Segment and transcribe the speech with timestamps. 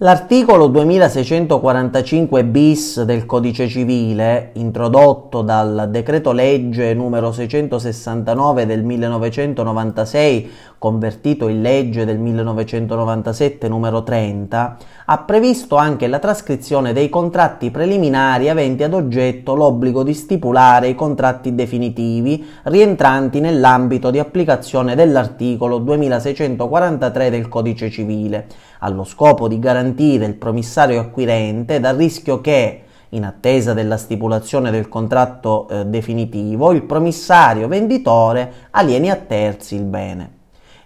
[0.00, 11.48] L'articolo 2645 bis del Codice civile, introdotto dal decreto legge numero 669 del 1996, convertito
[11.48, 18.84] in legge del 1997 numero 30, ha previsto anche la trascrizione dei contratti preliminari aventi
[18.84, 27.48] ad oggetto l'obbligo di stipulare i contratti definitivi rientranti nell'ambito di applicazione dell'articolo 2643 del
[27.48, 28.46] Codice civile,
[28.78, 34.88] allo scopo di garantire il promissario acquirente dal rischio che in attesa della stipulazione del
[34.88, 40.37] contratto eh, definitivo, il promissario venditore alieni a terzi il bene.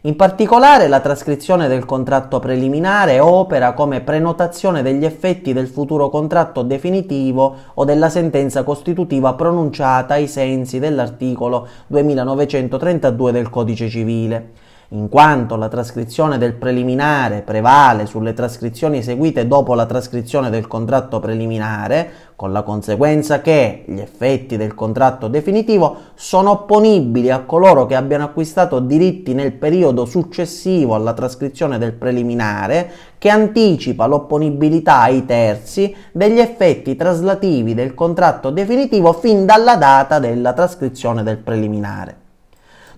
[0.05, 6.63] In particolare la trascrizione del contratto preliminare opera come prenotazione degli effetti del futuro contratto
[6.63, 14.51] definitivo o della sentenza costitutiva pronunciata ai sensi dell'articolo 2932 del Codice civile
[14.93, 21.19] in quanto la trascrizione del preliminare prevale sulle trascrizioni eseguite dopo la trascrizione del contratto
[21.19, 27.95] preliminare, con la conseguenza che gli effetti del contratto definitivo sono opponibili a coloro che
[27.95, 35.95] abbiano acquistato diritti nel periodo successivo alla trascrizione del preliminare, che anticipa l'opponibilità ai terzi
[36.13, 42.22] degli effetti traslativi del contratto definitivo fin dalla data della trascrizione del preliminare.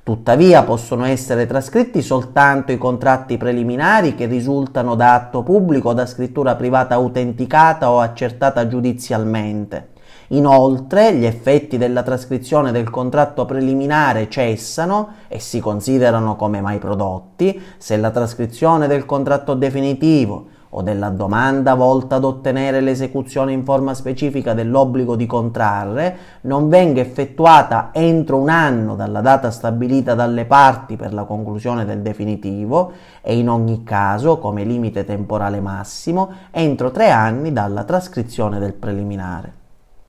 [0.05, 6.05] Tuttavia possono essere trascritti soltanto i contratti preliminari che risultano da atto pubblico o da
[6.05, 9.93] scrittura privata autenticata o accertata giudizialmente.
[10.29, 17.59] Inoltre, gli effetti della trascrizione del contratto preliminare cessano e si considerano come mai prodotti
[17.79, 23.95] se la trascrizione del contratto definitivo o della domanda volta ad ottenere l'esecuzione in forma
[23.95, 30.97] specifica dell'obbligo di contrarre non venga effettuata entro un anno dalla data stabilita dalle parti
[30.97, 37.11] per la conclusione del definitivo e in ogni caso, come limite temporale massimo, entro tre
[37.11, 39.64] anni dalla trascrizione del preliminare.